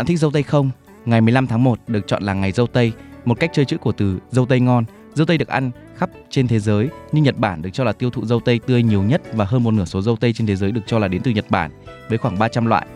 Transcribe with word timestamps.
Bạn 0.00 0.06
thích 0.06 0.18
dâu 0.18 0.30
tây 0.30 0.42
không? 0.42 0.70
Ngày 1.04 1.20
15 1.20 1.46
tháng 1.46 1.64
1 1.64 1.78
được 1.86 2.06
chọn 2.06 2.22
là 2.22 2.34
ngày 2.34 2.52
dâu 2.52 2.66
tây, 2.66 2.92
một 3.24 3.40
cách 3.40 3.50
chơi 3.54 3.64
chữ 3.64 3.76
của 3.76 3.92
từ 3.92 4.18
dâu 4.30 4.46
tây 4.46 4.60
ngon. 4.60 4.84
Dâu 5.14 5.26
tây 5.26 5.38
được 5.38 5.48
ăn 5.48 5.70
khắp 5.96 6.10
trên 6.30 6.48
thế 6.48 6.58
giới, 6.58 6.88
nhưng 7.12 7.24
Nhật 7.24 7.38
Bản 7.38 7.62
được 7.62 7.70
cho 7.72 7.84
là 7.84 7.92
tiêu 7.92 8.10
thụ 8.10 8.26
dâu 8.26 8.40
tây 8.40 8.60
tươi 8.66 8.82
nhiều 8.82 9.02
nhất 9.02 9.22
và 9.34 9.44
hơn 9.44 9.62
một 9.62 9.70
nửa 9.70 9.84
số 9.84 10.02
dâu 10.02 10.16
tây 10.16 10.32
trên 10.32 10.46
thế 10.46 10.56
giới 10.56 10.72
được 10.72 10.80
cho 10.86 10.98
là 10.98 11.08
đến 11.08 11.22
từ 11.24 11.30
Nhật 11.30 11.44
Bản, 11.50 11.70
với 12.08 12.18
khoảng 12.18 12.38
300 12.38 12.66
loại. 12.66 12.86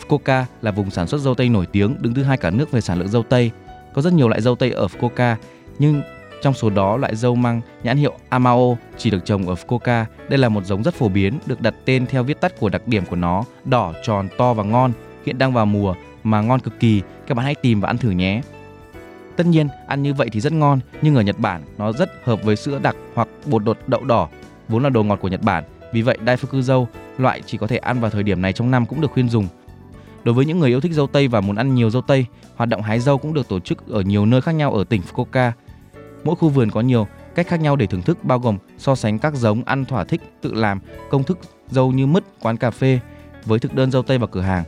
Fukuoka 0.00 0.44
là 0.62 0.70
vùng 0.70 0.90
sản 0.90 1.06
xuất 1.06 1.20
dâu 1.20 1.34
tây 1.34 1.48
nổi 1.48 1.66
tiếng, 1.66 1.96
đứng 2.02 2.14
thứ 2.14 2.22
hai 2.22 2.36
cả 2.36 2.50
nước 2.50 2.70
về 2.70 2.80
sản 2.80 2.98
lượng 2.98 3.08
dâu 3.08 3.22
tây. 3.22 3.50
Có 3.94 4.02
rất 4.02 4.12
nhiều 4.12 4.28
loại 4.28 4.40
dâu 4.40 4.54
tây 4.56 4.70
ở 4.70 4.86
Fukuoka, 4.86 5.36
nhưng 5.78 6.02
trong 6.42 6.54
số 6.54 6.70
đó 6.70 6.96
loại 6.96 7.16
dâu 7.16 7.34
mang 7.34 7.60
nhãn 7.82 7.96
hiệu 7.96 8.18
Amao 8.28 8.78
chỉ 8.98 9.10
được 9.10 9.24
trồng 9.24 9.48
ở 9.48 9.54
Fukuoka. 9.54 10.04
Đây 10.28 10.38
là 10.38 10.48
một 10.48 10.64
giống 10.64 10.82
rất 10.82 10.94
phổ 10.94 11.08
biến, 11.08 11.38
được 11.46 11.60
đặt 11.60 11.74
tên 11.84 12.06
theo 12.06 12.22
viết 12.22 12.40
tắt 12.40 12.58
của 12.58 12.68
đặc 12.68 12.88
điểm 12.88 13.04
của 13.06 13.16
nó, 13.16 13.44
đỏ, 13.64 13.92
tròn, 14.04 14.28
to 14.38 14.54
và 14.54 14.64
ngon. 14.64 14.92
Hiện 15.26 15.38
đang 15.38 15.52
vào 15.52 15.66
mùa 15.66 15.94
mà 16.24 16.40
ngon 16.40 16.60
cực 16.60 16.80
kỳ, 16.80 17.02
các 17.26 17.34
bạn 17.34 17.44
hãy 17.44 17.54
tìm 17.54 17.80
và 17.80 17.88
ăn 17.88 17.98
thử 17.98 18.10
nhé. 18.10 18.42
Tất 19.36 19.46
nhiên, 19.46 19.68
ăn 19.86 20.02
như 20.02 20.14
vậy 20.14 20.28
thì 20.32 20.40
rất 20.40 20.52
ngon, 20.52 20.80
nhưng 21.02 21.14
ở 21.14 21.22
Nhật 21.22 21.38
Bản 21.38 21.62
nó 21.78 21.92
rất 21.92 22.10
hợp 22.24 22.42
với 22.42 22.56
sữa 22.56 22.78
đặc 22.82 22.96
hoặc 23.14 23.28
bột 23.46 23.64
đột 23.64 23.78
đậu 23.86 24.04
đỏ, 24.04 24.28
vốn 24.68 24.82
là 24.82 24.90
đồ 24.90 25.02
ngọt 25.02 25.16
của 25.16 25.28
Nhật 25.28 25.42
Bản. 25.42 25.64
Vì 25.92 26.02
vậy, 26.02 26.18
Daifuku 26.26 26.60
dâu 26.60 26.88
loại 27.18 27.42
chỉ 27.46 27.58
có 27.58 27.66
thể 27.66 27.76
ăn 27.76 28.00
vào 28.00 28.10
thời 28.10 28.22
điểm 28.22 28.42
này 28.42 28.52
trong 28.52 28.70
năm 28.70 28.86
cũng 28.86 29.00
được 29.00 29.10
khuyên 29.10 29.28
dùng. 29.28 29.48
Đối 30.24 30.34
với 30.34 30.44
những 30.44 30.58
người 30.58 30.70
yêu 30.70 30.80
thích 30.80 30.92
dâu 30.92 31.06
tây 31.06 31.28
và 31.28 31.40
muốn 31.40 31.56
ăn 31.56 31.74
nhiều 31.74 31.90
dâu 31.90 32.02
tây, 32.02 32.26
hoạt 32.56 32.68
động 32.68 32.82
hái 32.82 33.00
dâu 33.00 33.18
cũng 33.18 33.34
được 33.34 33.48
tổ 33.48 33.60
chức 33.60 33.88
ở 33.88 34.00
nhiều 34.00 34.26
nơi 34.26 34.40
khác 34.40 34.52
nhau 34.52 34.72
ở 34.72 34.84
tỉnh 34.84 35.02
Fukuoka. 35.12 35.50
Mỗi 36.24 36.36
khu 36.36 36.48
vườn 36.48 36.70
có 36.70 36.80
nhiều 36.80 37.06
cách 37.34 37.46
khác 37.48 37.60
nhau 37.60 37.76
để 37.76 37.86
thưởng 37.86 38.02
thức 38.02 38.24
bao 38.24 38.38
gồm 38.38 38.58
so 38.78 38.94
sánh 38.94 39.18
các 39.18 39.34
giống 39.34 39.64
ăn 39.64 39.84
thỏa 39.84 40.04
thích 40.04 40.20
tự 40.42 40.54
làm, 40.54 40.80
công 41.10 41.24
thức 41.24 41.38
dâu 41.70 41.92
như 41.92 42.06
mứt, 42.06 42.24
quán 42.40 42.56
cà 42.56 42.70
phê 42.70 43.00
với 43.44 43.58
thực 43.58 43.74
đơn 43.74 43.90
dâu 43.90 44.02
tây 44.02 44.18
vào 44.18 44.28
cửa 44.28 44.40
hàng. 44.40 44.64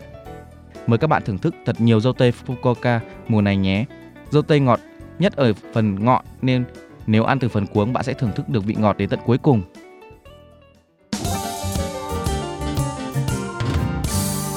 Mời 0.89 0.99
các 0.99 1.07
bạn 1.07 1.23
thưởng 1.25 1.39
thức 1.39 1.55
thật 1.65 1.81
nhiều 1.81 2.01
dâu 2.01 2.13
tây 2.13 2.33
Fukuoka 2.47 3.01
mùa 3.29 3.41
này 3.41 3.57
nhé. 3.57 3.85
Dâu 4.31 4.43
tây 4.43 4.61
ngọt 4.61 4.81
nhất 5.19 5.37
ở 5.37 5.53
phần 5.73 6.05
ngọn 6.05 6.25
nên 6.43 6.65
nếu 7.07 7.25
ăn 7.25 7.39
từ 7.39 7.49
phần 7.49 7.67
cuống 7.67 7.93
bạn 7.93 8.05
sẽ 8.05 8.13
thưởng 8.13 8.31
thức 8.37 8.49
được 8.49 8.65
vị 8.65 8.75
ngọt 8.79 8.97
đến 8.99 9.09
tận 9.09 9.21
cuối 9.27 9.39
cùng. 9.39 9.63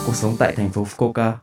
Cuộc 0.06 0.16
sống 0.16 0.36
tại 0.40 0.56
thành 0.56 0.70
phố 0.70 0.84
Fukuoka 0.84 1.34